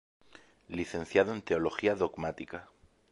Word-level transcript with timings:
Licenciado 0.69 1.31
en 1.31 1.43
Teología 1.43 1.93
dogmática. 1.93 2.67